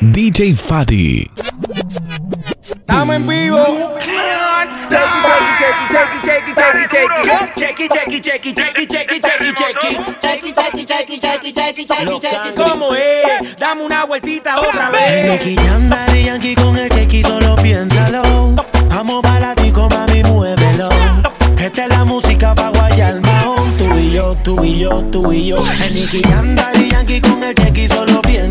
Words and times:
DJ 0.00 0.54
Fadi. 0.54 1.28
Estamos 2.62 3.16
en 3.16 3.26
vivo. 3.26 3.58
¿Cómo 12.56 12.94
es? 12.94 13.56
Dame 13.58 13.82
una 13.82 14.04
vueltita 14.04 14.60
otra 14.60 14.90
vez. 14.90 15.26
Yankee 15.26 15.68
andar 15.68 16.14
Yankee 16.14 16.54
con 16.54 16.76
el 16.76 16.88
chequi, 16.90 17.22
solo 17.22 17.56
piénsalo. 17.56 18.54
Vamos 18.90 19.22
para 19.22 19.54
ti, 19.56 19.72
mami, 19.72 20.22
muévelo. 20.22 20.90
Esta 21.58 21.84
es 21.84 21.88
la 21.88 22.04
música 22.04 22.54
pa' 22.54 22.70
guayar 22.70 23.20
mahón. 23.20 23.76
Tú 23.76 23.98
y 23.98 24.12
yo, 24.12 24.36
tú 24.44 24.64
y 24.64 24.78
yo, 24.78 25.04
tú 25.06 25.32
y 25.32 25.48
yo. 25.48 25.64
Yankee 25.90 26.22
andar 26.32 26.76
Yankee 26.76 27.20
con 27.20 27.42
el 27.42 27.54
chequi, 27.54 27.88
solo 27.88 28.22
piénsalo. 28.22 28.47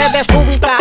De 0.00 0.08
desúbica. 0.16 0.78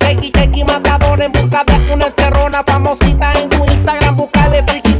Chequi, 0.00 0.30
chequi, 0.30 0.64
matador 0.64 1.20
en 1.20 1.30
busca 1.30 1.62
de 1.62 1.92
una 1.92 2.06
encerrona 2.06 2.64
famosita 2.66 3.34
en 3.34 3.52
su 3.52 3.64
Instagram. 3.70 4.16
Buscarle 4.16 4.64
friki 4.66 4.91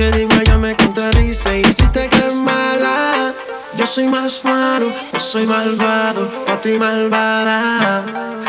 que 0.00 0.10
digo 0.12 0.32
ella 0.40 0.56
me 0.56 0.74
contradice. 0.76 1.60
Y 1.60 1.64
si 1.64 1.86
te 1.88 2.08
crees 2.08 2.34
mala, 2.34 3.34
yo 3.76 3.86
soy 3.86 4.06
más 4.06 4.42
malo, 4.44 4.86
yo 5.12 5.20
soy 5.20 5.46
malvado, 5.46 6.22
pa' 6.46 6.58
ti 6.58 6.78
malvada. 6.78 8.02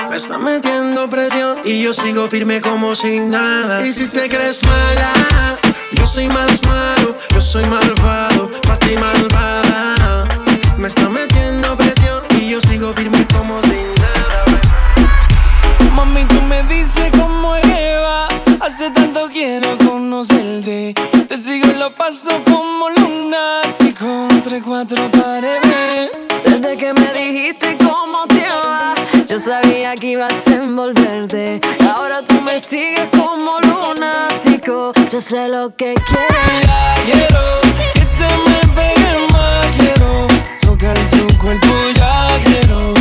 Me 0.10 0.16
está 0.16 0.38
metiendo 0.38 1.10
presión 1.10 1.58
y 1.66 1.84
yo 1.84 1.94
sigo 1.94 2.30
firme 2.30 2.62
como 2.62 2.96
sin 2.96 3.30
nada. 3.30 3.86
Y 3.86 3.92
si 3.92 4.08
te 4.08 4.30
crees 4.30 4.64
mala, 4.64 5.58
yo 5.92 6.08
soy 6.08 6.30
más 6.30 6.64
malo, 6.64 7.18
yo 7.34 7.42
soy 7.42 7.66
malvado, 7.66 8.50
pa' 8.66 8.80
ti 8.80 8.96
malvada. 8.96 10.28
Me 10.78 10.88
está 10.88 11.10
metiendo 11.10 11.31
paso 22.22 22.44
como 22.44 22.90
lunático 22.90 24.28
entre 24.30 24.62
cuatro 24.62 25.10
paredes. 25.12 26.12
Desde 26.44 26.78
que 26.78 26.94
me 26.94 27.14
dijiste 27.14 27.78
cómo 27.78 28.26
te 28.28 28.46
va, 28.66 28.94
yo 29.28 29.40
sabía 29.40 29.96
que 29.96 30.08
ibas 30.08 30.48
a 30.48 30.56
envolverte. 30.56 31.60
Ahora 31.90 32.22
tú 32.24 32.40
me 32.42 32.60
sigues 32.60 33.10
como 33.12 33.60
lunático, 33.62 34.92
yo 35.12 35.22
sé 35.22 35.48
lo 35.48 35.76
que 35.76 35.94
quieres. 35.94 36.66
Ya 36.66 36.96
quiero 37.06 37.62
que 37.96 38.06
te 38.06 38.30
me 38.50 38.74
pegues 38.76 39.32
más, 39.32 39.68
quiero 39.78 40.28
tocar 40.62 40.98
tu 41.10 41.38
cuerpo, 41.38 41.74
ya 41.96 42.28
quiero. 42.44 43.01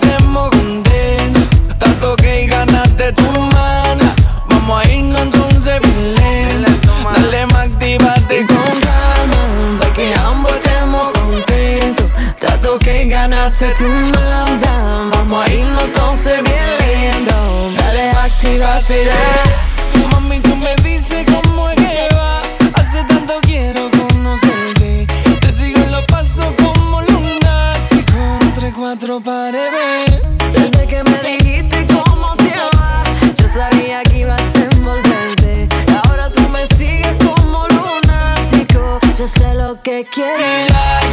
tenemos 0.00 0.50
condena. 0.50 1.40
Tanto 1.78 2.16
que 2.16 2.28
hay 2.28 2.46
ganas 2.46 2.96
de 2.96 3.12
tu 3.12 3.30
mana. 3.54 4.14
Vamos 4.48 4.84
a 4.84 4.90
irnos 4.90 5.22
entonces 5.22 5.80
bien 5.80 6.14
lena. 6.14 6.68
Dale 7.14 7.46
más, 7.46 7.66
activate 7.66 8.46
con 8.46 8.80
calma. 8.80 9.42
De 9.80 9.92
que 9.92 10.14
ambos 10.14 10.52
estemos 10.52 11.12
contentos. 11.12 12.06
Tanto 12.40 12.78
que 12.78 13.06
ganaste 13.06 13.70
tu 13.78 13.84
manda. 13.84 15.10
Vamos 15.12 15.46
a 15.46 15.52
irnos 15.52 15.82
entonces 15.84 16.42
bien 16.42 16.66
lento. 16.80 17.72
Dale, 17.76 18.10
activate 18.10 19.04
ya. 19.04 19.12
Yeah. 19.12 19.77
quiere. 40.10 41.07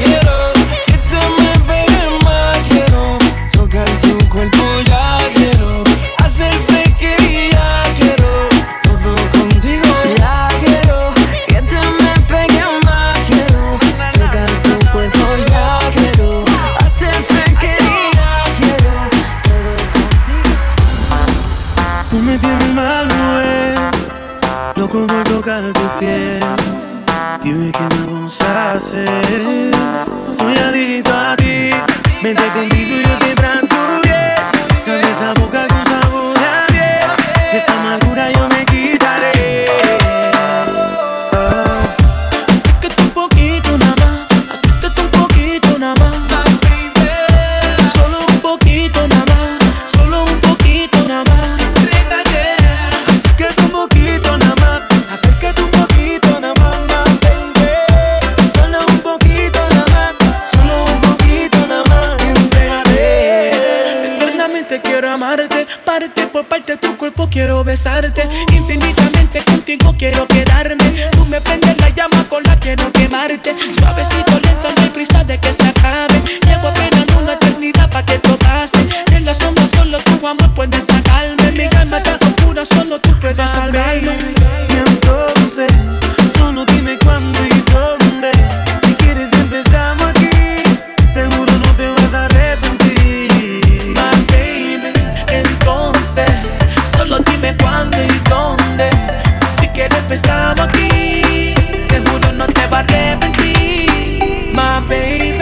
Juro 102.75 102.81
no 102.81 102.87
te 102.87 102.93
va 102.93 103.03
a 103.03 103.13
arrepentir. 103.13 104.53
My 104.53 104.79
baby 104.87 105.34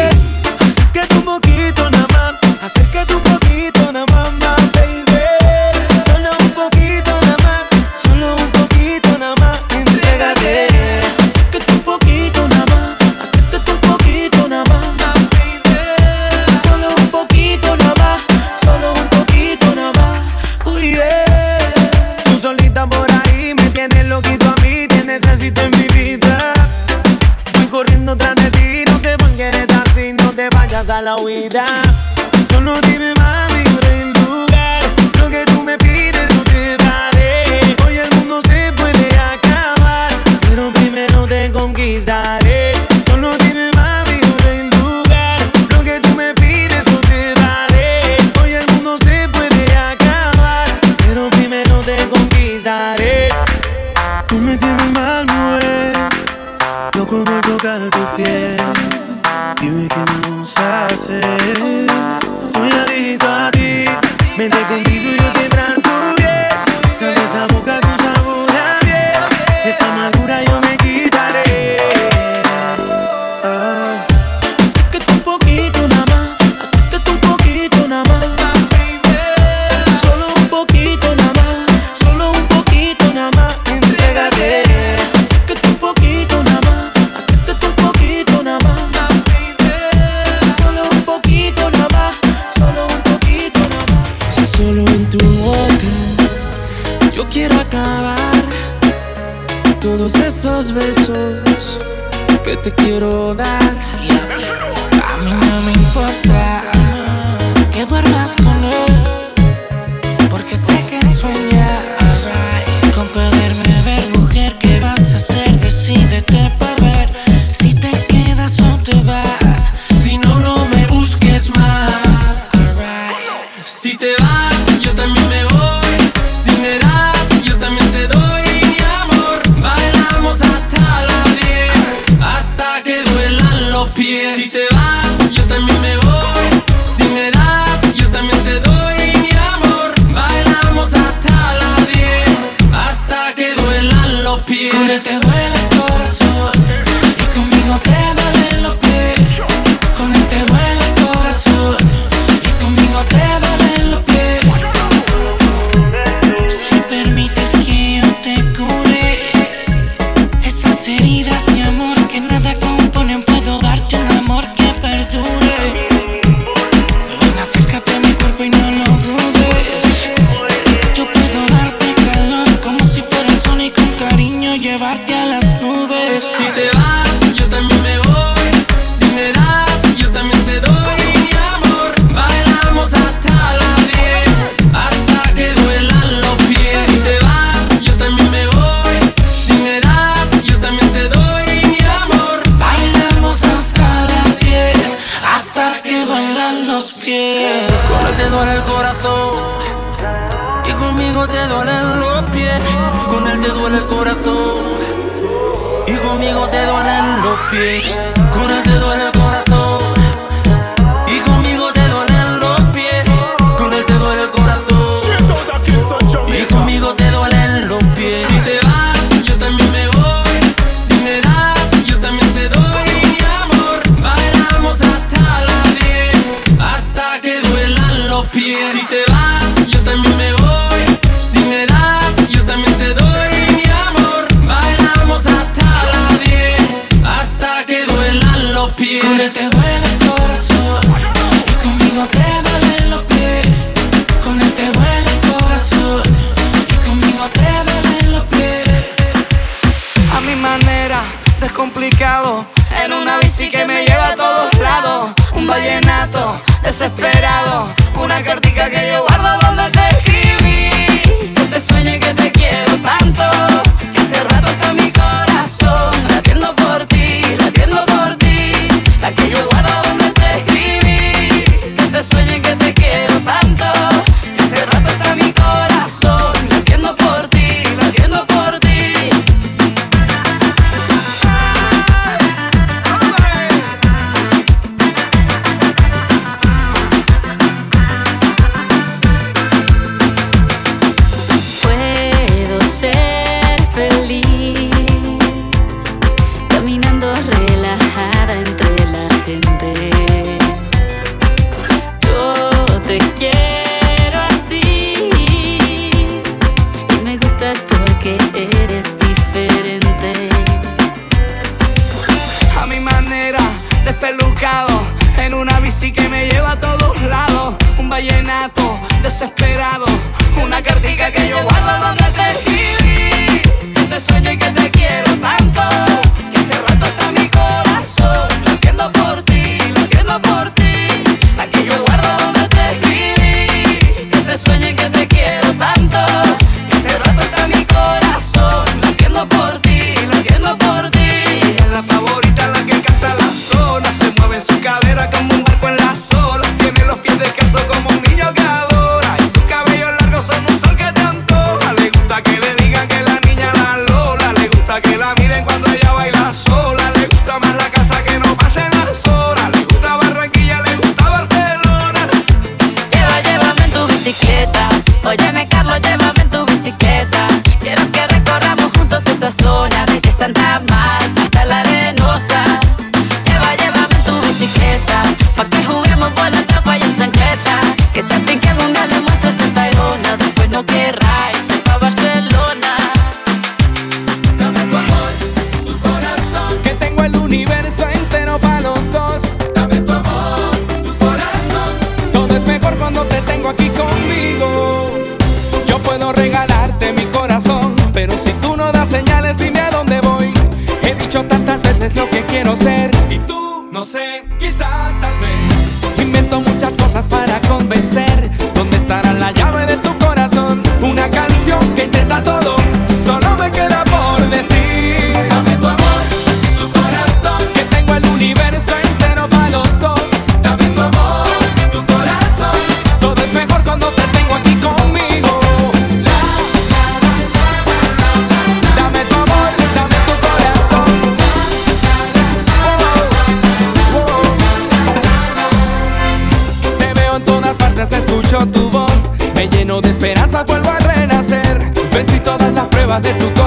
todas 443.01 443.17
las 443.17 443.23
pruebas 443.23 443.42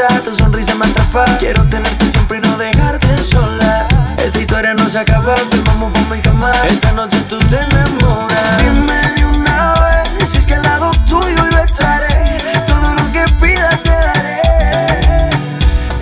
arrebata, 0.00 0.22
tu 0.22 0.34
sonrisa 0.34 0.74
me 0.74 0.86
atrapa. 0.86 1.24
Quiero 1.38 1.64
tenerte 1.64 2.08
siempre 2.08 2.38
y 2.38 2.40
no 2.40 2.56
dejarte 2.56 3.18
sola. 3.18 3.86
Esta 4.18 4.38
historia 4.38 4.74
no 4.74 4.88
se 4.88 4.98
acaba, 4.98 5.34
ven, 5.50 5.64
vamos 5.64 5.92
por 5.92 6.16
mi 6.16 6.22
cama. 6.22 6.52
Esta 6.68 6.92
noche 6.92 7.18
tú 7.28 7.38
te 7.38 7.56
enamoras. 7.56 8.58
Dime 8.58 9.00
de 9.16 9.24
una 9.26 9.74
vez 9.74 10.28
si 10.28 10.38
es 10.38 10.46
que 10.46 10.54
al 10.54 10.62
lado 10.62 10.90
tuyo 11.08 11.50
yo 11.50 11.58
estaré. 11.58 12.38
Todo 12.66 12.94
lo 12.94 13.12
que 13.12 13.24
pidas 13.40 13.82
te 13.82 13.90
daré. 13.90 15.30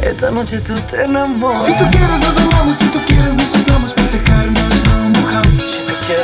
Esta 0.02 0.30
noche 0.30 0.61
tú 0.61 0.74
te 0.80 1.04
enamoras. 1.04 1.64
Si 1.64 1.72
tú 1.72 1.84
quieres 1.90 2.20
nos 2.20 2.34
bañamos, 2.34 2.78
si 2.78 2.84
tú 2.87 3.00
quieres 3.06 3.34
nos 3.34 3.46
soplamos 3.46 3.92
para 3.94 4.08
secarnos 4.08 4.74
lo 4.87 5.20
mojamos. 5.20 5.64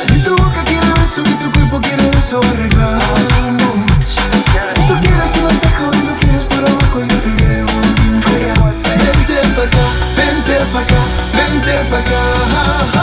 Si 0.07 0.21
tu 0.23 0.31
boca 0.35 0.63
quiere 0.65 0.87
beso 0.99 1.21
y 1.21 1.33
tu 1.35 1.51
cuerpo 1.51 1.79
quiere 1.81 2.09
eso 2.17 2.41
arreglamos. 2.41 3.34
Vente 11.65 11.89
pa' 11.89 12.94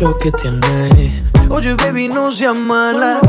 eso 0.00 0.16
que 0.16 0.32
tienes 0.32 1.12
Oye 1.50 1.74
baby 1.74 2.08
no 2.08 2.30
seas 2.30 2.56
mala. 2.56 3.20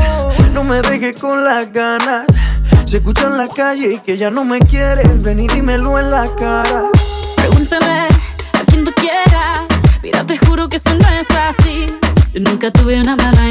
No 0.54 0.64
me 0.64 0.80
dejes 0.80 1.18
con 1.18 1.44
las 1.44 1.70
ganas 1.70 2.24
Se 2.86 2.96
escucha 2.96 3.26
en 3.26 3.36
la 3.36 3.46
calle 3.46 3.88
y 3.94 3.98
que 3.98 4.16
ya 4.16 4.30
no 4.30 4.44
me 4.44 4.58
quieres. 4.58 5.22
Ven 5.22 5.40
y 5.40 5.48
dímelo 5.48 5.98
en 5.98 6.10
la 6.10 6.34
cara. 6.34 6.84
Pregúntale 7.36 8.08
a 8.54 8.64
quien 8.66 8.84
tú 8.84 8.92
quieras. 8.92 9.66
Mira, 10.02 10.24
te 10.24 10.38
juro 10.38 10.68
que 10.68 10.76
eso 10.76 10.90
no 10.94 11.08
es 11.10 11.26
así. 11.30 11.86
Yo 12.32 12.40
nunca 12.40 12.70
tuve 12.70 13.00
una 13.00 13.16
mala 13.16 13.50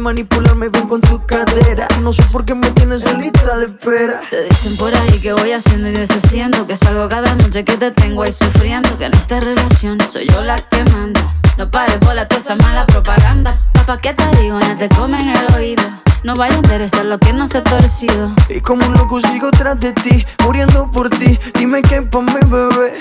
manipularme 0.00 0.68
bien 0.68 0.88
con 0.88 1.00
tu 1.00 1.24
cadera. 1.26 1.86
No 2.02 2.12
sé 2.12 2.22
por 2.32 2.44
qué 2.44 2.54
me 2.54 2.70
tienes 2.72 3.04
en 3.06 3.20
lista 3.20 3.56
de 3.58 3.66
espera. 3.66 4.20
Te 4.30 4.44
dicen 4.44 4.76
por 4.76 4.94
ahí 4.94 5.20
que 5.20 5.32
voy 5.32 5.52
haciendo 5.52 5.88
y 5.88 5.92
deshaciendo 5.92 6.66
Que 6.66 6.76
salgo 6.76 7.08
cada 7.08 7.34
noche 7.36 7.64
que 7.64 7.76
te 7.76 7.90
tengo 7.90 8.22
ahí 8.22 8.32
sufriendo 8.32 8.96
Que 8.98 9.06
en 9.06 9.14
esta 9.14 9.40
relación 9.40 9.98
soy 10.00 10.26
yo 10.26 10.42
la 10.42 10.56
que 10.56 10.84
manda 10.92 11.34
No 11.58 11.70
pares 11.70 12.00
bola 12.00 12.26
toda 12.26 12.40
esa 12.40 12.56
mala 12.56 12.86
propaganda 12.86 13.60
Papá, 13.74 14.00
¿qué 14.00 14.14
te 14.14 14.24
digo? 14.40 14.58
No 14.58 14.76
te 14.76 14.88
comen 14.88 15.28
el 15.28 15.54
oído 15.54 15.82
No 16.24 16.34
vaya 16.36 16.54
a 16.54 16.58
interesar 16.58 17.04
lo 17.04 17.18
que 17.18 17.32
no 17.32 17.48
se 17.48 17.58
ha 17.58 17.64
torcido 17.64 18.32
Y 18.48 18.60
como 18.60 18.86
un 18.86 18.94
loco 18.94 19.20
sigo 19.20 19.50
tras 19.50 19.78
de 19.78 19.92
ti, 19.92 20.24
muriendo 20.44 20.90
por 20.90 21.10
ti. 21.10 21.38
Dime 21.54 21.82
qué 21.82 22.02
pa' 22.02 22.20
mi 22.20 22.40
bebé. 22.46 22.98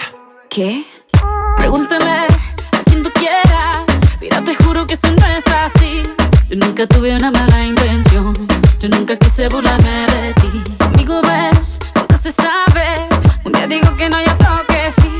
¿Qué? 0.50 0.86
Pregúntale 1.58 2.06
a 2.06 2.84
quien 2.86 3.04
tú 3.04 3.10
quieras 3.14 3.86
Mira, 4.22 4.42
te 4.44 4.56
juro 4.56 4.86
que 4.86 4.96
eso 4.96 5.08
no 5.08 5.26
es 5.28 5.49
nunca 6.80 6.96
tuve 6.96 7.14
una 7.14 7.30
mala 7.32 7.66
intención. 7.66 8.48
Yo 8.80 8.88
nunca 8.88 9.18
quise 9.18 9.50
burlarme 9.50 10.06
de 10.08 10.34
ti. 10.36 10.64
Conmigo 10.78 11.20
ves, 11.24 11.78
nunca 11.94 12.18
se 12.18 12.32
sabe. 12.32 13.10
Un 13.44 13.52
día 13.52 13.68
digo 13.68 13.98
que 13.98 14.10
no, 14.10 14.22
y 14.22 14.24
otro 14.24 14.66
que 14.70 14.90
sí. 14.90 15.12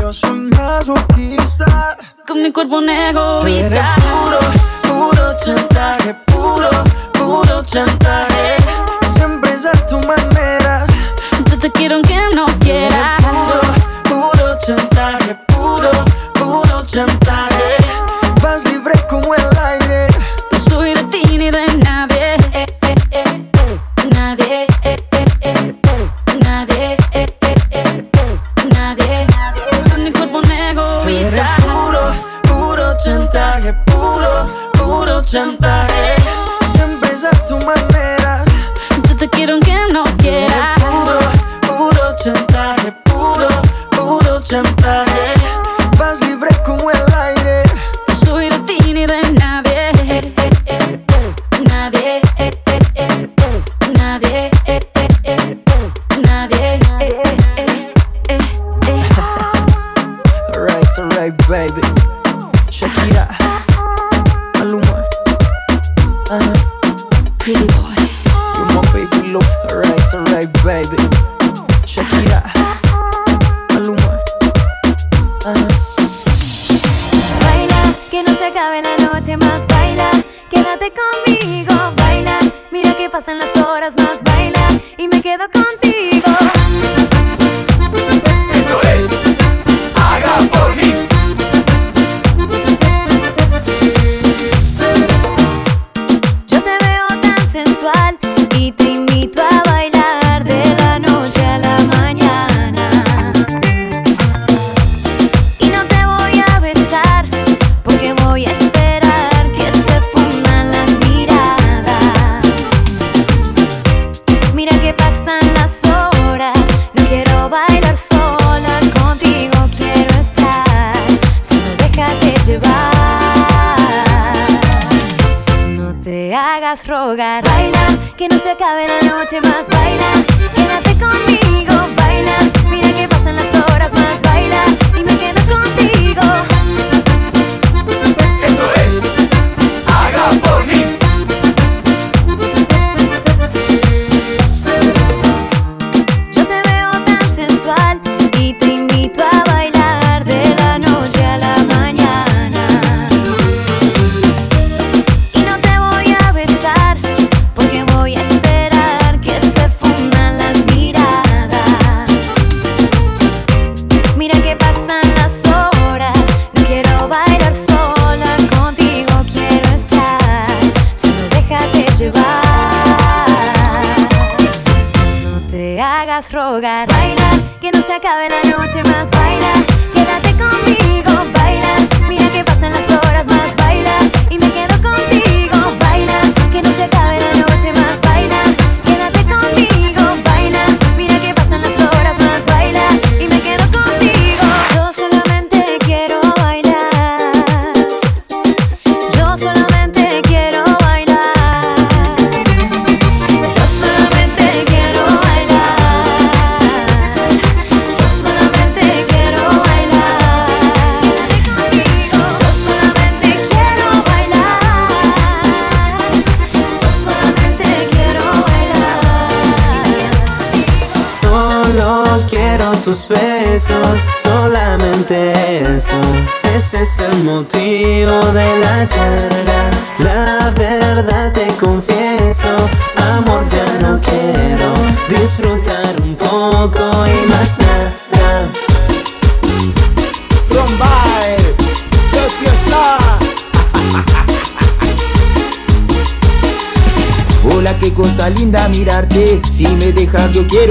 Yo 0.00 0.12
soy 0.12 0.38
masoquista. 0.56 1.96
Con 2.24 2.42
mi 2.42 2.52
cuerpo 2.52 2.78
un 2.78 2.88
eres 2.88 3.16
egoísta 3.16 3.96
puro, 3.96 4.38
puro 4.82 5.36
chantaje, 5.44 6.14
puro, 6.26 6.70
puro 7.14 7.64
chantaje. 7.64 8.17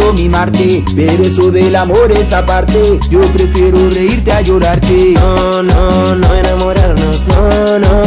quiero 0.07 0.13
mimarte 0.13 0.83
Pero 0.95 1.23
eso 1.23 1.51
del 1.51 1.75
amor 1.75 2.11
es 2.11 2.33
aparte. 2.33 2.99
Yo 3.09 3.21
prefiero 3.33 3.77
reírte 3.89 4.31
a 4.31 4.41
llorarte. 4.41 5.13
No, 5.13 5.63
no, 5.63 6.15
no 6.15 6.33
enamorarnos, 6.33 7.27
no, 7.27 7.79
no. 7.79 8.03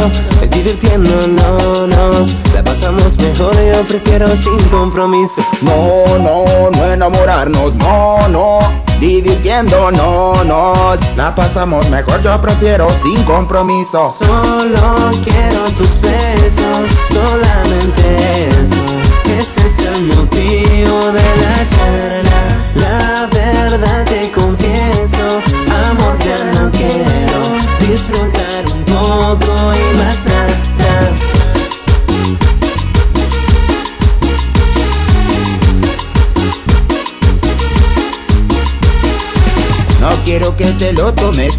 Divirtiéndonos. 0.49 2.35
La 2.53 2.63
pasamos 2.63 3.17
mejor, 3.17 3.55
yo 3.55 3.81
prefiero 3.83 4.27
sin 4.35 4.59
compromiso. 4.69 5.41
No, 5.61 6.19
no, 6.19 6.71
no 6.71 6.91
enamorarnos, 6.91 7.75
no, 7.75 8.27
no. 8.29 8.59
Divirtiéndonos 8.99 11.15
La 11.15 11.33
pasamos 11.33 11.89
mejor, 11.89 12.21
yo 12.21 12.39
prefiero 12.39 12.87
sin 13.01 13.23
compromiso. 13.23 14.05
Solo 14.05 15.11
quiero 15.23 15.63
tus 15.75 16.01
besos, 16.01 16.87
sola 17.11 17.60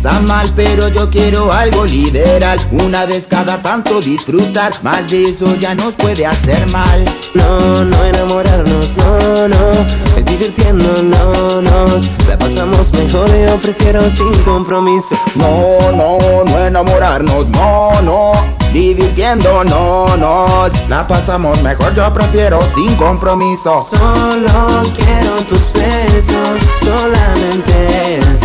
está 0.02 0.18
mal, 0.18 0.50
pero 0.56 0.88
yo 0.88 1.08
quiero 1.10 1.52
algo 1.52 1.84
liberal. 1.84 2.58
Una 2.72 3.06
vez 3.06 3.28
cada 3.28 3.62
tanto 3.62 4.00
disfrutar, 4.00 4.72
más 4.82 5.08
de 5.08 5.26
eso 5.26 5.54
ya 5.60 5.76
nos 5.76 5.94
puede 5.94 6.26
hacer 6.26 6.66
mal. 6.72 7.04
No, 7.34 7.84
no 7.84 8.04
enamorarnos, 8.04 8.96
no, 8.96 9.46
no. 9.46 9.70
Es 10.16 10.24
divirtiéndonos, 10.24 12.10
la 12.26 12.36
pasamos 12.36 12.92
mejor. 12.94 13.28
Yo 13.28 13.56
prefiero 13.58 14.10
sin 14.10 14.32
compromiso. 14.42 15.14
No, 15.36 15.92
no, 15.92 16.18
no 16.46 16.58
enamorarnos, 16.58 17.48
no, 17.50 17.92
no. 18.02 18.32
Divirtiéndonos, 18.72 20.88
la 20.88 21.06
pasamos 21.06 21.62
mejor. 21.62 21.94
Yo 21.94 22.12
prefiero 22.12 22.58
sin 22.74 22.96
compromiso. 22.96 23.78
Solo 23.78 24.82
quiero 24.96 25.36
tus 25.48 25.72
besos, 25.72 26.58
solamente 26.80 28.18
eso 28.18 28.41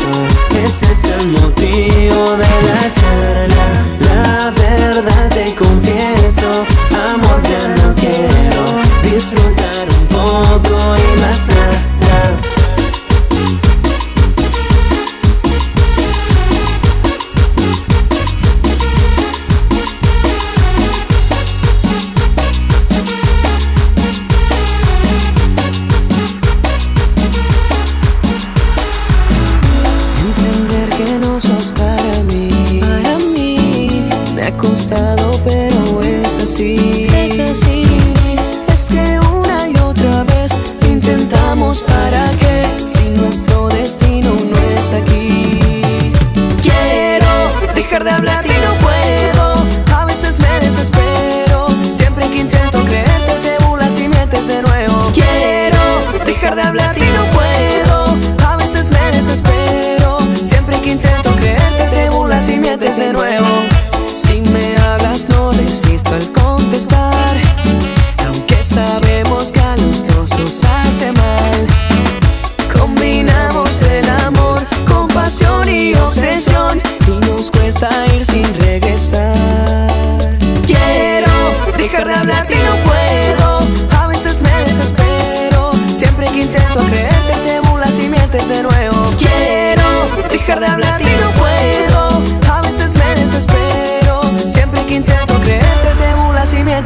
ese 0.64 0.92
es 0.92 1.04
el 1.06 1.28
motivo 1.32 2.38
de 2.42 2.54
la 2.68 2.82
charla. 3.00 3.68
La 4.00 4.52
verdad 4.52 5.30
te 5.30 5.56
confieso, 5.56 6.66
amor 7.14 7.42
ya 7.44 7.68
no 7.82 7.96
quiero 7.96 8.64
disfrutar 9.04 9.88
un 10.00 10.08
poco 10.08 10.96
y 10.98 11.22
más. 11.22 11.46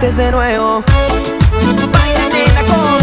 Mientes 0.01 0.17
de 0.17 0.31
nuevo. 0.31 0.83
Baila, 1.91 2.29
nena, 2.29 2.61
con- 2.63 3.00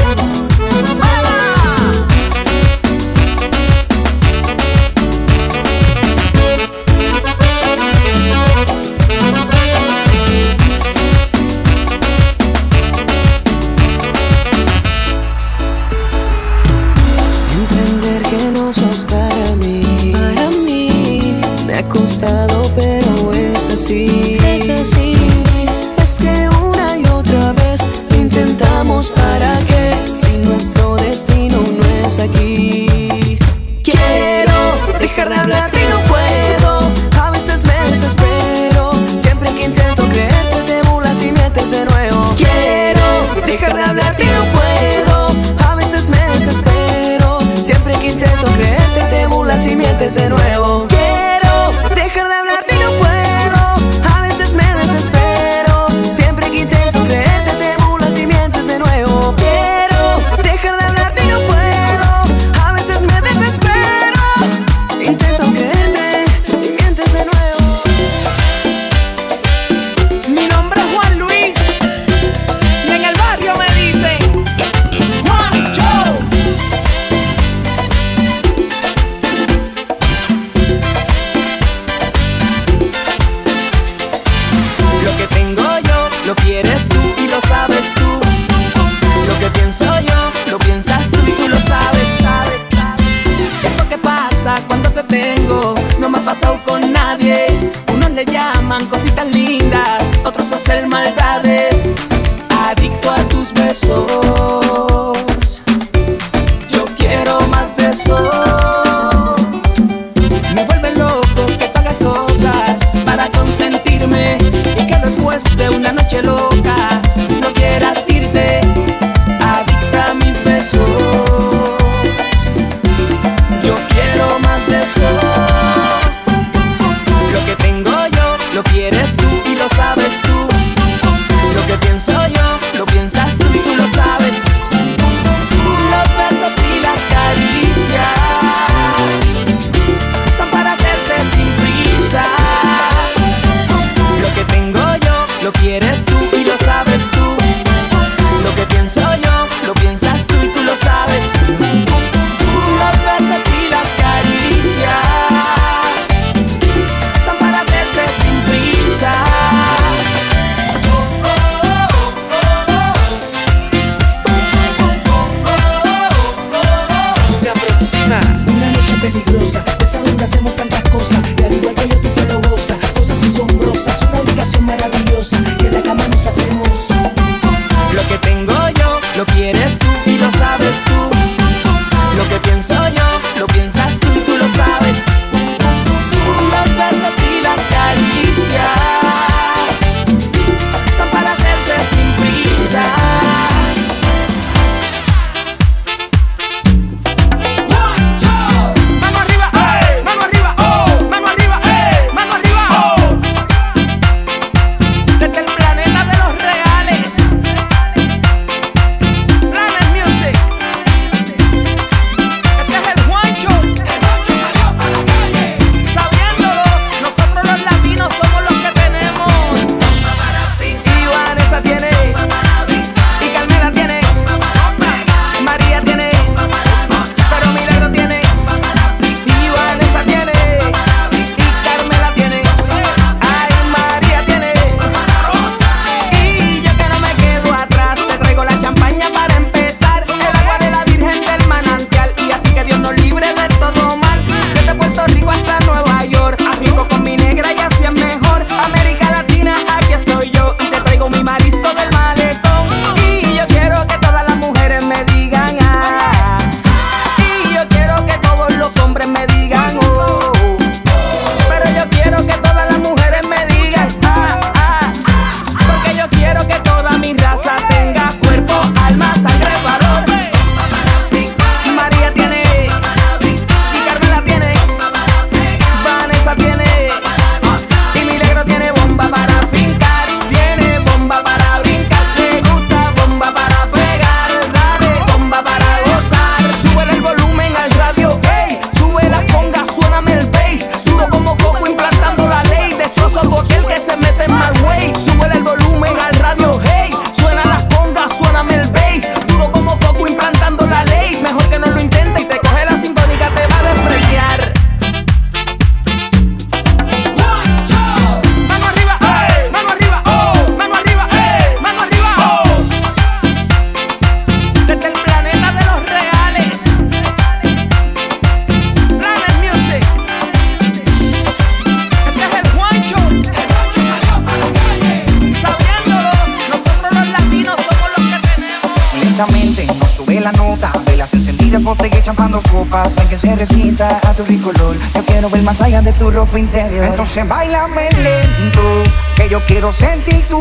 Entonces 336.85 337.29
bailame 337.29 337.89
lento 337.91 338.83
Que 339.17 339.29
yo 339.29 339.41
quiero 339.47 339.73
sentir 339.73 340.25
tu 340.29 340.41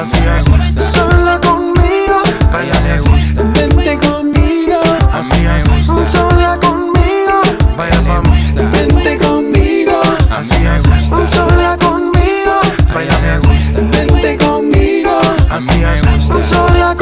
Así 0.00 0.16
es 0.16 0.44
Sola 0.82 1.38
conmigo. 1.40 2.22
A 2.50 2.62
ella 2.62 2.80
le 2.86 2.98
gusta. 3.00 3.42
Vente 3.42 3.98
conmigo. 3.98 4.80
Así 5.12 5.44
es 5.44 6.10
Sola 6.10 6.58
conmigo. 6.58 7.42
Baila 7.76 8.00
pa' 8.00 8.22
mí. 8.22 8.40
Vente 8.72 9.18
conmigo. 9.18 10.00
Así 10.30 10.64
es 10.64 11.30
Sola 11.30 11.76
conmigo. 11.76 12.60
A 12.94 13.02
ella 13.02 13.20
le 13.20 13.38
gusta. 13.40 13.82
Vente 13.82 14.38
conmigo. 14.38 15.20
Así 15.50 15.82
es 15.82 16.48
Sola 16.48 16.96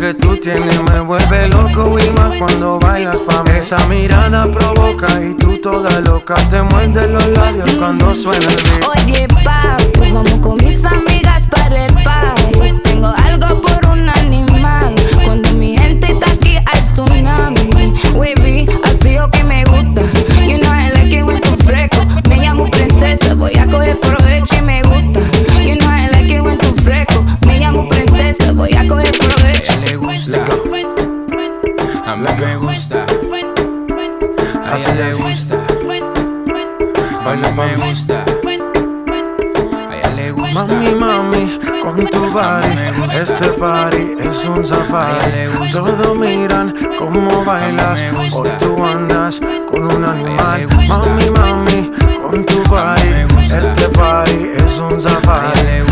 que 0.00 0.14
tú 0.14 0.34
tienes 0.38 0.82
me 0.82 1.00
vuelve 1.00 1.48
loco 1.48 1.98
y 1.98 2.10
más 2.12 2.34
cuando 2.38 2.78
bailas 2.78 3.18
pa' 3.20 3.42
mí 3.42 3.50
Esa 3.60 3.86
mirada 3.86 4.50
provoca 4.50 5.06
y 5.22 5.34
tú 5.34 5.60
toda 5.60 6.00
loca 6.00 6.34
Te 6.48 6.62
muerdes 6.62 7.10
los 7.10 7.28
labios 7.28 7.74
cuando 7.74 8.14
suena 8.14 8.46
el 8.46 8.56
beat 8.56 8.88
Oye, 8.88 9.28
papu, 9.44 10.00
vamos 10.14 10.38
con 10.40 10.56
mis 10.64 10.84
amigas 10.84 11.46
para 11.48 11.86
el 11.86 11.92
party. 12.02 12.80
Tengo 12.82 13.08
algo 13.08 13.60
por 13.60 13.90
un 13.90 14.08
animal. 14.08 14.94
Cuando 15.24 15.52
mi 15.54 15.76
gente 15.76 16.12
está 16.12 16.32
aquí 16.32 16.56
al 16.56 16.82
tsunami. 16.82 17.92
Wavy, 18.14 18.66
así 18.84 19.18
o 19.18 19.30
que 19.30 19.44
me 19.44 19.64
gusta. 19.64 20.02
You 20.40 20.58
know 20.58 20.72
I 20.72 20.90
like 20.94 21.14
it 21.14 21.24
when 21.24 21.40
fresco. 21.64 22.06
Me 22.28 22.36
llamo 22.38 22.70
princesa, 22.70 23.34
voy 23.34 23.56
a 23.56 23.66
coger 23.66 23.98
provecho 24.00 24.49
A 32.20 32.32
mí 32.34 32.44
me 32.44 32.56
gusta. 32.56 33.06
A 34.66 34.76
ella 34.76 34.94
le 34.94 35.12
gusta. 35.14 35.56
Baila 37.24 37.50
me 37.52 37.76
gusta. 37.76 38.24
A 39.88 39.96
ella 39.96 40.10
le 40.14 40.30
gusta. 40.32 40.66
Mami, 40.66 40.94
mami, 40.96 41.58
con 41.82 42.06
tu 42.08 42.30
body 42.30 43.16
Este 43.18 43.52
party 43.54 44.16
es 44.18 44.44
un 44.44 44.66
safari 44.66 45.48
Todos 45.72 46.18
miran 46.18 46.74
cómo 46.98 47.42
bailas 47.44 48.04
Hoy 48.34 48.50
tú 48.58 48.84
andas 48.84 49.40
con 49.70 49.84
un 49.84 50.04
animal 50.04 50.68
Mami, 50.88 51.30
mami, 51.30 51.90
con 52.20 52.44
tu 52.44 52.62
body 52.64 53.26
Este 53.50 53.88
party 53.88 54.50
es 54.58 54.78
un 54.78 55.00
safari 55.00 55.89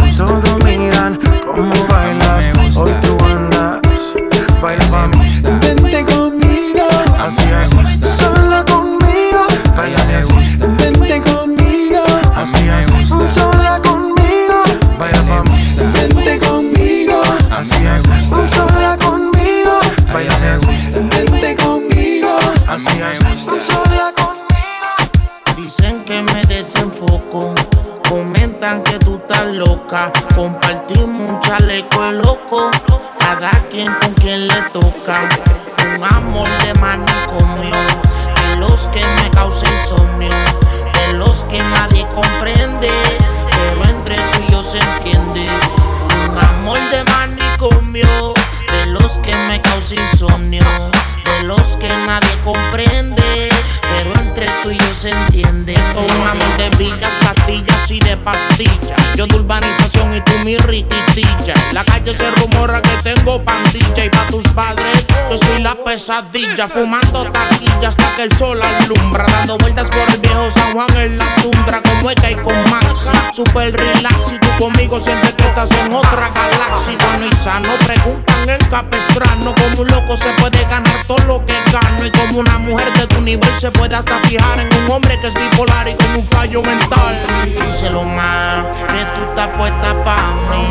pesadilla. 65.99 66.69
Fumando 66.69 67.25
taquilla 67.25 67.89
hasta 67.89 68.15
que 68.15 68.23
el 68.23 68.33
sol 68.33 68.61
alumbra. 68.63 69.27
Dando 69.27 69.59
vueltas 69.59 69.91
por 69.91 70.09
el 70.09 70.21
viejo 70.21 70.49
San 70.49 70.73
Juan 70.73 70.97
en 70.97 71.19
la 71.19 71.35
tundra. 71.37 71.83
Como 71.83 72.09
Eka 72.11 72.31
y 72.31 72.37
con 72.37 72.55
Maxi. 72.71 73.11
Super 73.33 73.77
relax. 73.77 74.33
Y 74.33 74.39
tú 74.39 74.49
conmigo 74.59 75.01
sientes 75.01 75.33
que 75.33 75.43
estás 75.43 75.73
en 75.73 75.93
otra 75.93 76.31
galaxia. 76.31 76.97
Bueno 77.05 77.27
y 77.27 77.35
sano. 77.35 77.71
Preguntan 77.85 78.49
en 78.49 78.65
Capestrano. 78.71 79.53
Como 79.55 79.83
un 79.83 79.89
loco 79.89 80.17
se 80.17 80.31
puede 80.35 80.63
ganar 80.71 81.05
todo 81.09 81.19
lo 81.27 81.45
que 81.45 81.55
gano. 81.73 82.07
Y 82.07 82.13
como 82.13 82.39
una 82.39 82.59
mujer 82.59 82.97
de 82.97 83.07
tu 83.09 83.21
nivel 83.21 83.55
se 83.57 83.73
puede 83.73 83.97
hasta 83.97 84.21
fijar 84.21 84.61
en 84.61 84.85
un 84.85 84.91
hombre 84.93 85.19
que 85.21 85.27
es 85.27 85.35
bipolar 85.35 85.89
y 85.89 85.95
con 85.95 86.15
un 86.15 86.29
fallo 86.29 86.63
mental. 86.63 87.19
Díselo 87.67 88.05
más, 88.05 88.65
que 88.87 89.05
tú 89.17 89.29
estás 89.29 89.49
puesta 89.57 90.05
pa' 90.05 90.33
mí, 90.51 90.67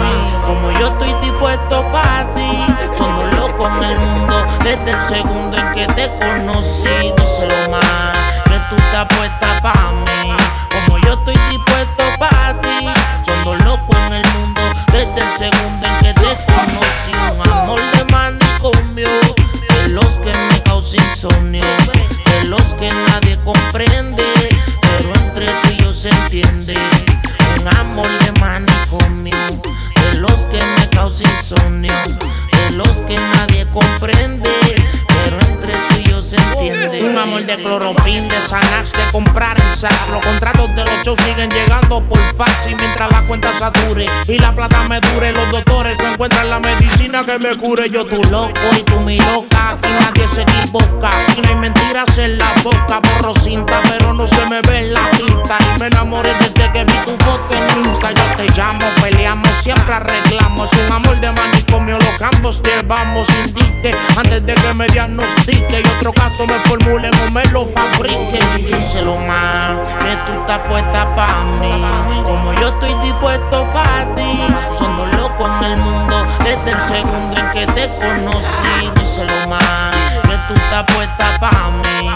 como 0.45 0.71
yo 0.79 0.87
estoy 0.87 1.13
dispuesto 1.21 1.83
pa' 1.91 2.25
ti. 2.35 2.65
Son 2.93 3.13
dos 3.15 3.39
locos 3.39 3.71
en 3.77 3.89
el 3.89 3.99
mundo 3.99 4.45
desde 4.63 4.91
el 4.91 5.01
segundo 5.17 5.57
en 5.57 5.73
que 5.73 5.87
te 5.93 6.09
conocí. 6.19 6.89
Díselo 7.17 7.69
más, 7.69 8.17
que 8.45 8.59
tú 8.69 8.75
estás 8.75 9.05
puesta 9.15 9.61
pa' 9.61 9.91
mí, 10.05 10.31
como 10.71 10.97
yo 10.99 11.13
estoy 11.13 11.37
dispuesto 11.49 12.03
pa' 12.19 12.55
ti. 12.61 12.87
Son 13.25 13.43
dos 13.43 13.63
locos 13.65 13.97
en 13.97 14.13
el 14.13 14.27
mundo 14.33 14.61
desde 14.91 15.21
el 15.21 15.31
segundo 15.31 15.87
en 15.87 15.99
que 15.99 16.13
te 16.13 16.31
conocí. 16.45 17.13
Un 17.33 17.51
amor 17.51 17.81
de 17.93 18.05
manicomio, 18.11 19.09
de 19.69 19.87
los 19.89 20.19
que 20.19 20.33
me 20.33 20.61
causa 20.63 20.97
insomnio, 20.97 21.65
de 22.25 22.43
los 22.45 22.73
que 22.75 22.91
nadie 22.91 23.39
comprende, 23.43 24.23
pero 24.81 25.13
entre 25.15 25.47
tú 25.47 25.69
y 25.71 25.77
yo 25.77 25.93
se 25.93 26.09
entiende. 26.09 26.75
Un 27.59 27.67
amor 27.67 28.09
de 28.23 28.31
manicomio, 28.39 29.35
de 29.95 30.13
los 30.19 30.45
que 30.51 30.63
me 30.63 30.87
causa 30.89 31.23
insomnio, 31.23 31.93
de 32.51 32.71
los 32.71 33.01
que 33.07 33.17
nadie 33.17 33.65
comprende, 33.73 34.49
se 36.27 36.35
entiende. 36.35 37.09
Un 37.09 37.17
amor 37.17 37.45
de 37.45 37.55
cloropin, 37.55 38.27
de 38.27 38.41
Xanax, 38.41 38.91
de 38.91 39.11
comprar 39.13 39.57
en 39.61 39.73
Saks. 39.73 40.09
Los 40.09 40.21
contratos 40.21 40.75
de 40.75 40.83
los 40.83 40.97
shows 41.05 41.19
siguen 41.21 41.49
llegando 41.49 42.01
por 42.03 42.19
fax 42.35 42.67
y 42.69 42.75
mientras 42.75 43.09
la 43.11 43.21
cuenta 43.21 43.53
sature 43.53 44.05
y 44.27 44.37
la 44.37 44.51
plata 44.51 44.83
me 44.83 44.99
dure, 44.99 45.31
los 45.31 45.49
doctores 45.51 45.97
no 45.99 46.09
encuentran 46.09 46.49
la 46.49 46.59
medicina 46.59 47.25
que 47.25 47.39
me 47.39 47.55
cure. 47.55 47.89
Yo 47.89 48.05
tu 48.05 48.21
loco 48.25 48.59
y 48.77 48.83
tú 48.83 48.99
mi 48.99 49.17
loca, 49.17 49.71
aquí 49.71 49.89
nadie 49.89 50.27
se 50.27 50.41
equivoca. 50.41 51.09
Aquí 51.21 51.41
no 51.41 51.49
hay 51.49 51.55
mentiras 51.55 52.17
en 52.17 52.37
la 52.37 52.53
boca, 52.61 52.99
borro 52.99 53.33
cinta, 53.33 53.81
pero 53.87 54.11
no 54.13 54.27
se 54.27 54.45
me 54.47 54.61
ve 54.63 54.79
en 54.79 54.93
la 54.93 55.09
pinta. 55.11 55.57
Y 55.75 55.79
me 55.79 55.87
enamoré 55.87 56.33
desde 56.41 56.69
que 56.73 56.83
vi 56.83 56.93
tu 57.05 57.11
foto 57.23 57.55
en 57.55 57.85
Insta. 57.85 58.11
Yo 58.11 58.23
te 58.35 58.49
llamo, 58.51 58.85
peleamos, 59.01 59.49
siempre 59.61 59.93
arreglamos. 59.93 60.73
Un 60.73 60.91
amor 60.91 61.17
de 61.21 61.31
manicomio, 61.31 61.97
lo 61.97 62.17
que 62.17 62.23
ambos 62.35 62.61
llevamos. 62.61 63.29
Indique 63.29 63.95
antes 64.17 64.45
de 64.45 64.53
que 64.53 64.73
me 64.73 64.87
diagnostique 64.87 65.81
y 65.81 65.87
otro 65.97 66.11
caso 66.11 66.26
me 66.45 66.59
formulen 66.67 67.11
o 67.25 67.31
me 67.31 67.43
lo 67.45 67.65
fabriquen. 67.67 68.57
Díselo 68.57 69.17
más, 69.19 69.75
que 69.99 70.15
tú 70.25 70.39
estás 70.41 70.59
puesta 70.67 71.15
pa' 71.15 71.43
mí, 71.61 71.85
como 72.23 72.53
yo 72.53 72.67
estoy 72.67 72.93
dispuesto 73.01 73.65
pa' 73.71 74.05
ti. 74.15 74.53
Son 74.75 74.95
dos 74.97 75.21
locos 75.21 75.49
en 75.61 75.71
el 75.71 75.77
mundo 75.77 76.15
desde 76.43 76.71
el 76.71 76.81
segundo 76.81 77.37
en 77.37 77.51
que 77.51 77.65
te 77.67 77.89
conocí. 77.95 78.91
Díselo 78.95 79.47
más, 79.47 79.95
que 80.23 80.37
tú 80.47 80.53
estás 80.53 80.83
puesta 80.93 81.39
pa' 81.39 81.71
mí, 81.71 82.11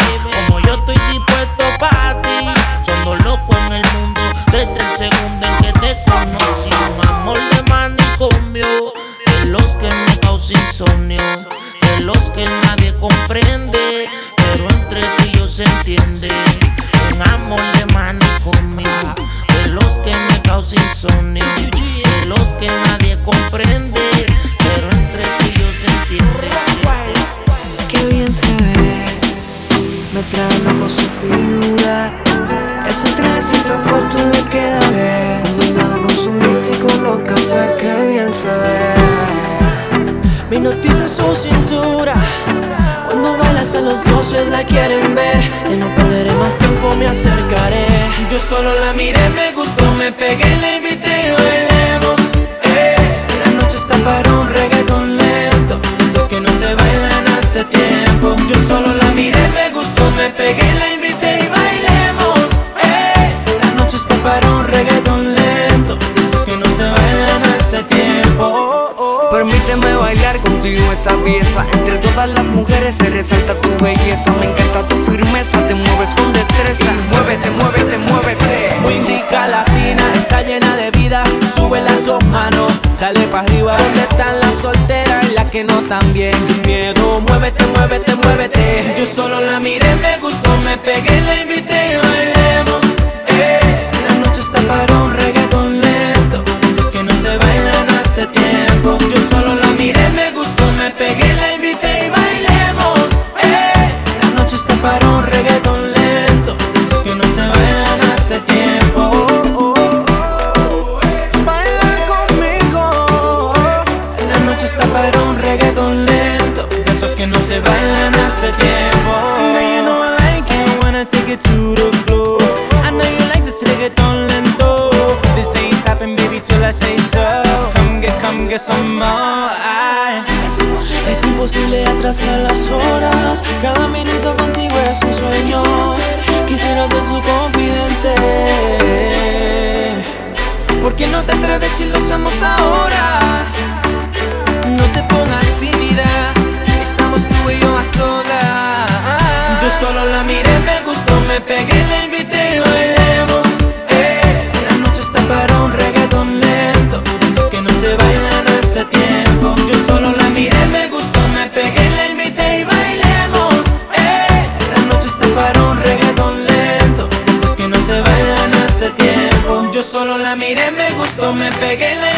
solo 149.82 150.06
la 150.06 150.24
miré, 150.24 150.60
me 150.60 150.82
gustó, 150.86 151.20
me 151.28 151.42
pegué, 151.42 151.84
la 151.90 152.06
invité 152.06 152.60
bailemos. 152.60 153.46
Eh, 153.90 154.52
La 154.70 154.78
noche 154.78 155.02
está 155.02 155.20
para 155.28 155.54
un 155.64 155.72
reggaeton 155.74 156.40
lento. 156.40 157.02
Esos 157.28 157.50
que 157.50 157.62
no 157.62 157.70
se 157.82 157.96
bailan 157.96 158.48
hace 158.60 158.86
tiempo. 158.86 159.56
Yo 159.70 159.78
solo 159.88 160.12
la 160.16 160.30
miré, 160.30 160.66
me 160.72 160.88
gustó, 160.90 161.20
me 161.30 161.48
pegué, 161.50 161.90
la 161.98 162.08
invité 162.14 162.60
y 162.60 162.64
bailemos. 162.64 163.54
Eh, 163.96 164.48
La 164.76 164.82
noche 164.90 165.08
está 165.08 165.28
para 165.36 165.60
un 165.64 165.78
reggaeton 165.82 166.46
lento. 166.46 167.10
Esos 167.28 167.56
que 167.56 167.68
no 167.68 167.78
se 167.88 168.02
bailan 168.02 168.54
hace 168.66 168.90
tiempo. 168.92 169.72
Yo 169.74 169.82
solo 169.82 170.18
la 170.18 170.36
miré, 170.36 170.70
me 170.72 170.92
gustó, 170.92 171.34
me 171.34 171.50
pegué, 171.54 171.96
la 171.96 172.11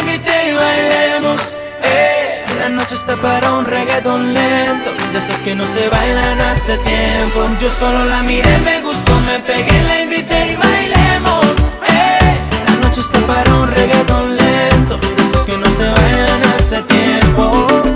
Está 3.14 3.28
para 3.28 3.52
un 3.52 3.64
reggaeton 3.64 4.34
lento. 4.34 4.90
De 5.12 5.18
esos 5.18 5.36
que 5.42 5.54
no 5.54 5.64
se 5.68 5.88
bailan 5.88 6.40
hace 6.40 6.76
tiempo. 6.78 7.48
Yo 7.60 7.70
solo 7.70 8.04
la 8.06 8.24
miré, 8.24 8.58
me 8.64 8.80
gustó, 8.80 9.12
me 9.20 9.38
pegué, 9.38 9.82
la 9.84 10.02
invité 10.02 10.52
y 10.52 10.56
bailemos. 10.56 11.46
Eh, 11.86 12.40
La 12.66 12.88
noche 12.88 13.00
está 13.00 13.20
para 13.20 13.54
un 13.54 13.68
reggaeton 13.70 14.36
lento. 14.36 14.98
De 15.16 15.22
esos 15.22 15.44
que 15.44 15.56
no 15.56 15.66
se 15.76 15.88
bailan 15.90 16.42
hace 16.58 16.82
tiempo. 16.82 17.93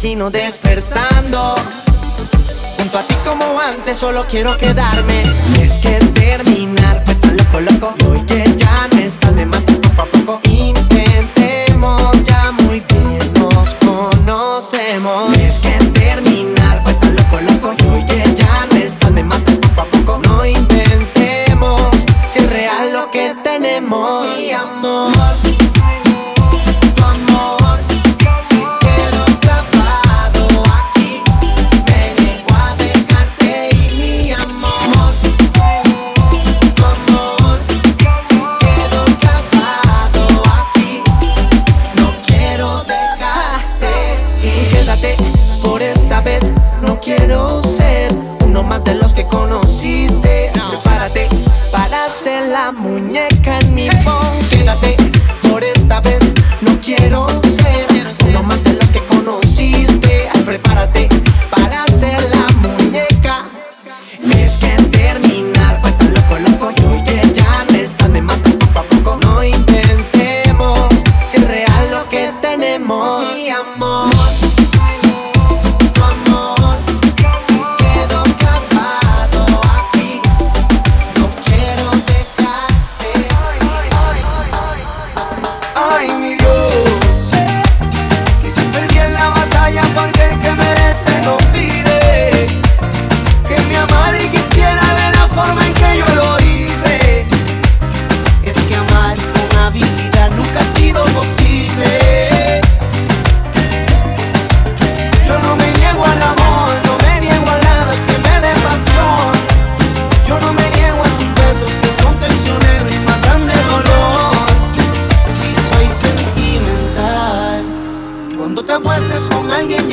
imagino 0.00 0.30
despertando. 0.30 1.56
Junto 2.78 2.98
a 2.98 3.02
ti 3.02 3.14
como 3.22 3.60
antes, 3.60 3.98
solo 3.98 4.24
quiero 4.30 4.56
quedarme. 4.56 5.24
Es 5.60 5.74
que 5.74 5.98
terminar 6.14 7.04
pues 7.04 7.18
fue 7.18 7.20
tan 7.20 7.36
loco, 7.36 7.60
loco. 7.60 7.94
Y 7.98 8.04
hoy 8.04 8.22
que 8.22 8.56
ya 8.56 8.88
no 8.92 8.98
estás, 8.98 9.32
me 9.34 9.44
matas 9.44 9.78
poco 9.78 10.02
a 10.02 10.06
poco. 10.06 10.49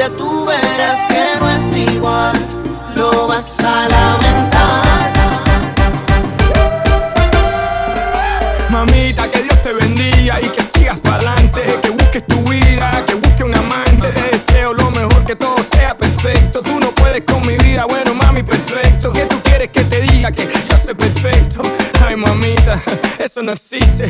tú 0.09 0.45
verás 0.45 1.05
que 1.07 1.39
no 1.39 1.49
es 1.49 1.93
igual, 1.93 2.35
lo 2.95 3.27
vas 3.27 3.59
a 3.63 3.87
lamentar. 3.89 5.13
Mamita, 8.69 9.29
que 9.31 9.41
Dios 9.43 9.63
te 9.63 9.73
bendiga 9.73 10.39
y 10.41 10.47
que 10.49 10.61
sigas 10.61 10.99
para 10.99 11.17
adelante, 11.17 11.63
que 11.81 11.89
busques 11.89 12.25
tu 12.27 12.41
vida, 12.43 12.91
que 13.05 13.15
busques 13.15 13.41
un 13.43 13.55
amante. 13.55 14.07
Te 14.09 14.37
deseo 14.37 14.73
lo 14.73 14.91
mejor, 14.91 15.25
que 15.25 15.35
todo 15.35 15.55
sea 15.71 15.97
perfecto. 15.97 16.61
Tú 16.61 16.79
no 16.79 16.91
puedes 16.91 17.23
con 17.23 17.45
mi 17.47 17.57
vida, 17.57 17.85
bueno, 17.85 18.13
mami, 18.13 18.43
perfecto. 18.43 19.11
Que 19.11 19.25
tú 19.25 19.41
quieres 19.43 19.69
que 19.71 19.83
te 19.83 20.01
diga 20.01 20.31
que 20.31 20.43
yo 20.43 20.77
soy 20.83 20.93
perfecto? 20.93 21.61
Ay, 22.05 22.15
mamita, 22.15 22.79
eso 23.19 23.41
no 23.41 23.51
existe. 23.51 24.09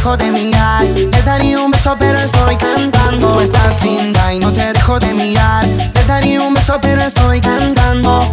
dejo 0.00 0.16
de 0.16 0.30
mirar. 0.30 0.86
Te 0.94 1.22
daría 1.22 1.60
un 1.60 1.70
beso 1.70 1.94
pero 1.98 2.18
estoy 2.18 2.56
cantando. 2.56 3.34
Tú 3.34 3.40
estás 3.40 3.82
linda 3.84 4.32
y 4.32 4.38
no 4.38 4.50
te 4.50 4.72
dejo 4.72 4.98
de 4.98 5.12
mirar. 5.12 5.66
Te 5.92 6.04
daría 6.04 6.40
un 6.40 6.54
beso 6.54 6.78
pero 6.80 7.02
estoy 7.02 7.38
cantando. 7.40 8.24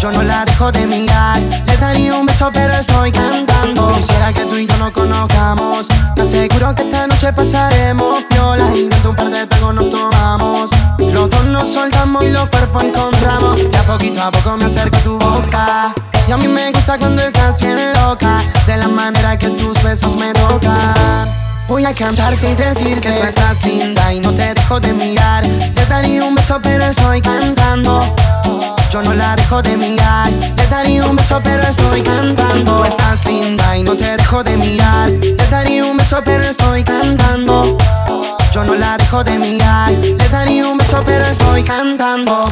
Yo 0.00 0.10
no 0.10 0.22
la 0.22 0.44
dejo 0.44 0.72
de 0.72 0.86
mirar. 0.88 1.38
Te 1.64 1.76
daría 1.76 2.16
un 2.16 2.26
beso 2.26 2.50
pero 2.52 2.74
estoy 2.74 3.12
cantando. 3.12 3.92
Quisiera 3.92 4.32
que 4.32 4.44
tú 4.46 4.56
y 4.56 4.66
yo 4.66 4.76
no 4.78 4.92
conozcamos. 4.92 5.86
Te 6.16 6.22
aseguro 6.22 6.74
que 6.74 6.82
esta 6.82 7.06
noche 7.06 7.32
pasaremos 7.32 8.24
piola 8.24 8.68
Y 8.74 8.82
durante 8.82 9.08
un 9.08 9.16
par 9.16 9.30
de 9.30 9.46
tragos 9.46 9.74
nos 9.74 9.90
tomamos. 9.90 10.70
Los 10.98 11.30
dos 11.30 11.44
nos 11.44 11.72
soltamos 11.72 12.24
y 12.24 12.30
los 12.30 12.48
cuerpos 12.48 12.82
encontramos. 12.82 13.60
Y 13.60 13.76
a 13.76 13.82
poquito 13.84 14.22
a 14.22 14.30
poco 14.32 14.56
me 14.56 14.64
acerco 14.64 14.96
a 14.96 15.02
tu 15.02 15.18
boca. 15.20 15.94
Y 16.30 16.32
a 16.32 16.36
mí 16.36 16.46
me 16.46 16.70
gusta 16.70 16.96
cuando 16.96 17.22
estás 17.22 17.60
bien 17.60 17.76
loca, 18.04 18.36
de 18.64 18.76
la 18.76 18.86
manera 18.86 19.36
que 19.36 19.48
tus 19.48 19.82
besos 19.82 20.16
me 20.16 20.32
tocan. 20.32 21.28
Voy 21.66 21.84
a 21.84 21.92
cantarte 21.92 22.52
y 22.52 22.54
decir 22.54 23.00
que 23.00 23.10
tú 23.10 23.26
estás 23.26 23.64
linda 23.64 24.14
y 24.14 24.20
no 24.20 24.30
te 24.32 24.54
dejo 24.54 24.78
de 24.78 24.92
mirar. 24.92 25.44
Le 25.44 25.86
daría 25.86 26.22
un 26.24 26.36
beso, 26.36 26.60
pero 26.62 26.84
estoy 26.84 27.20
cantando. 27.20 28.00
Yo 28.92 29.02
no 29.02 29.12
la 29.12 29.34
dejo 29.34 29.60
de 29.60 29.76
mirar. 29.76 30.30
Le 30.56 30.66
daría 30.68 31.04
un 31.04 31.16
beso, 31.16 31.40
pero 31.42 31.66
estoy 31.66 32.00
cantando. 32.00 32.76
Tú 32.76 32.84
estás 32.84 33.26
linda 33.26 33.76
y 33.76 33.82
no 33.82 33.96
te 33.96 34.16
dejo 34.16 34.44
de 34.44 34.56
mirar. 34.56 35.10
Le 35.10 35.46
daría 35.50 35.84
un 35.84 35.96
beso, 35.96 36.22
pero 36.24 36.44
estoy 36.44 36.84
cantando. 36.84 37.76
Yo 38.52 38.62
no 38.62 38.76
la 38.76 38.96
dejo 38.98 39.24
de 39.24 39.36
mirar. 39.36 39.90
Le 39.90 40.28
daría 40.28 40.68
un 40.68 40.78
beso, 40.78 41.02
pero 41.04 41.26
estoy 41.26 41.64
cantando. 41.64 42.48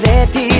de 0.00 0.26
ti. 0.32 0.55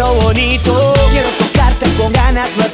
bonito. 0.00 0.94
Quiero 1.10 1.28
tocarte 1.38 1.86
con 1.94 2.12
ganas, 2.12 2.50
no 2.56 2.71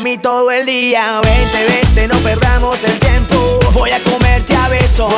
a 0.00 0.02
mí 0.02 0.16
todo 0.16 0.50
el 0.50 0.66
día. 0.66 1.20
Vente, 1.22 1.64
vente, 1.64 2.08
no 2.08 2.18
perdamos 2.20 2.82
el 2.84 2.98
tiempo. 2.98 3.34
Voy 3.72 3.90
a 3.90 4.00
comerte 4.02 4.54
a 4.54 4.68
besos. 4.68 5.12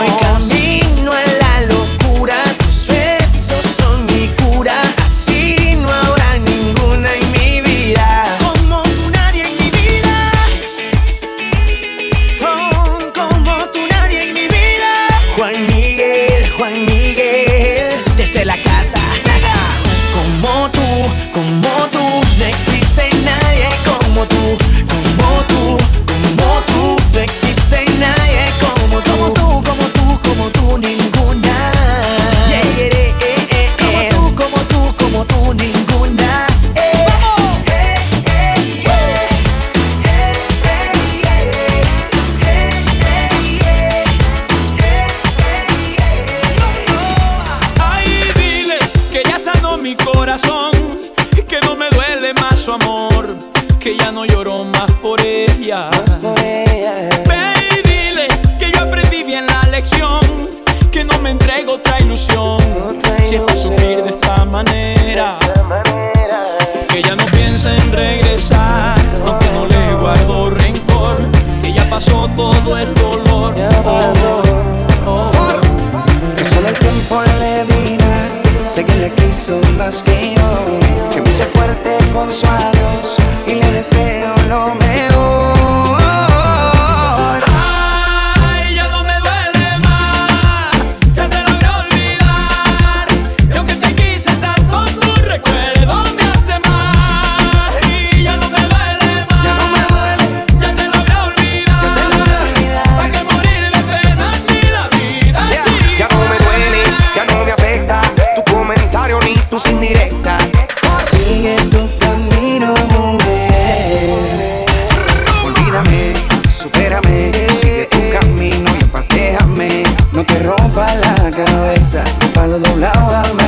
no 120.23 120.27
te 120.27 120.39
rompa 120.40 120.94
la 120.94 121.31
cabeza, 121.31 122.05
palo 122.35 122.59
doblado 122.59 123.16
al 123.16 123.41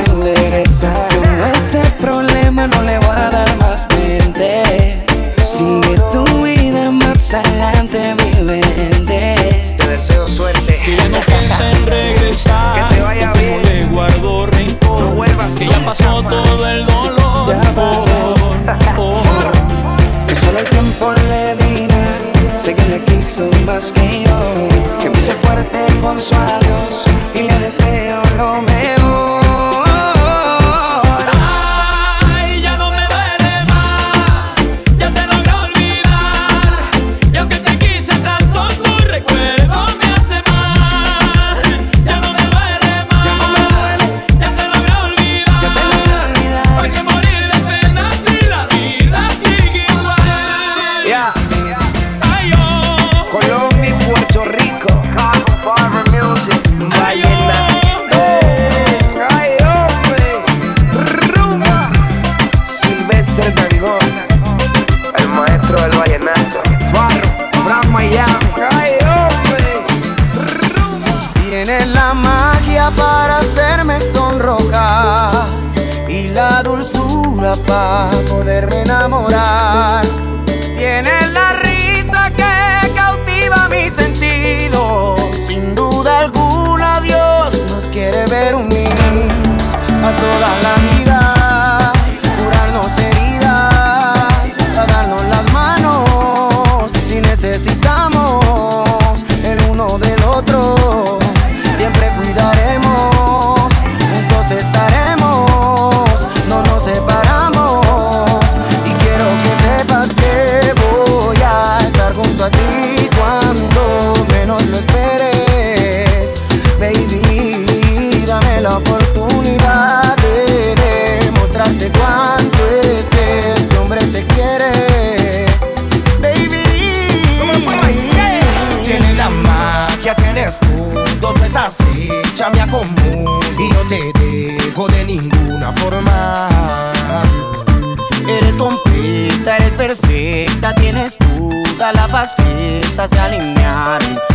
perfecta 139.97 140.73
tienes 140.75 141.17
tú, 141.17 141.49
toda 141.77 141.93
la 141.93 142.07
faceta 142.07 143.07
se 143.07 143.19
alinearon. 143.19 144.34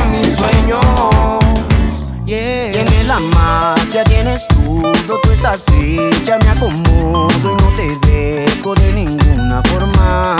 hecha, 5.81 6.37
me 6.37 6.49
acomodo 6.49 7.29
y 7.41 7.55
no 7.55 7.69
te 7.75 8.07
dejo 8.07 8.75
de 8.75 8.93
ninguna 8.93 9.61
forma. 9.63 10.37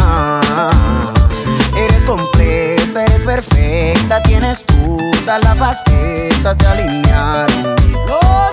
Eres 1.75 2.03
completa, 2.05 3.03
eres 3.05 3.21
perfecta, 3.21 4.21
tienes 4.23 4.65
todas 4.65 5.43
las 5.43 5.57
facetas, 5.57 6.57
se 6.59 6.67
alinearon 6.67 7.63
los. 7.63 8.51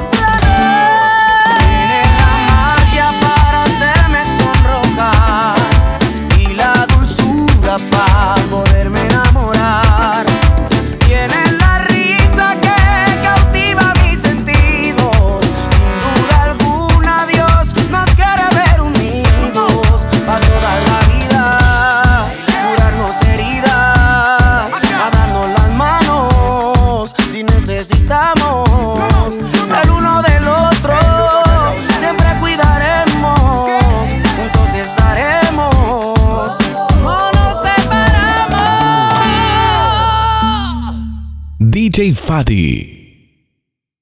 Tienes 1.59 2.09
la 2.17 2.33
magia 2.53 3.07
para 3.21 3.65
hacerme 3.65 4.23
sonrojar 4.39 5.57
y 6.39 6.55
la 6.55 6.87
dulzura 6.87 7.77
para 7.91 8.35
poderme 8.51 9.18
DJ 41.99 42.15
Fadi. 42.15 42.98